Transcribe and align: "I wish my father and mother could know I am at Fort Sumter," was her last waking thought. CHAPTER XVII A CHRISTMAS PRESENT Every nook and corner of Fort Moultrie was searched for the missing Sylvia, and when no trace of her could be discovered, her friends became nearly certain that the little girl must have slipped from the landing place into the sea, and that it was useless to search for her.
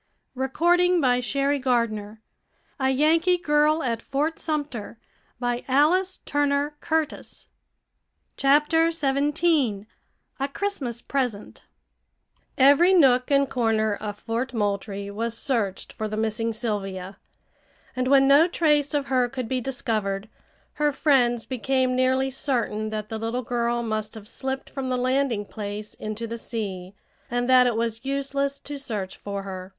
"I 0.35 0.39
wish 0.47 0.51
my 0.59 1.19
father 1.21 1.61
and 1.61 1.61
mother 1.61 1.61
could 1.61 1.91
know 1.91 2.17
I 2.79 2.89
am 2.89 3.81
at 3.83 4.01
Fort 4.01 4.39
Sumter," 4.39 4.97
was 5.39 5.59
her 5.61 5.65
last 5.77 6.33
waking 6.33 6.79
thought. 6.81 7.45
CHAPTER 8.35 8.89
XVII 8.89 9.85
A 10.39 10.47
CHRISTMAS 10.47 11.03
PRESENT 11.03 11.61
Every 12.57 12.95
nook 12.95 13.29
and 13.29 13.47
corner 13.47 13.93
of 13.93 14.17
Fort 14.17 14.55
Moultrie 14.55 15.11
was 15.11 15.37
searched 15.37 15.93
for 15.93 16.07
the 16.07 16.17
missing 16.17 16.51
Sylvia, 16.51 17.17
and 17.95 18.07
when 18.07 18.27
no 18.27 18.47
trace 18.47 18.95
of 18.95 19.05
her 19.05 19.29
could 19.29 19.47
be 19.47 19.61
discovered, 19.61 20.29
her 20.73 20.91
friends 20.91 21.45
became 21.45 21.95
nearly 21.95 22.31
certain 22.31 22.89
that 22.89 23.09
the 23.09 23.19
little 23.19 23.43
girl 23.43 23.83
must 23.83 24.15
have 24.15 24.27
slipped 24.27 24.71
from 24.71 24.89
the 24.89 24.97
landing 24.97 25.45
place 25.45 25.93
into 25.93 26.25
the 26.25 26.39
sea, 26.39 26.95
and 27.29 27.47
that 27.47 27.67
it 27.67 27.75
was 27.75 28.03
useless 28.03 28.59
to 28.61 28.79
search 28.79 29.15
for 29.15 29.43
her. 29.43 29.69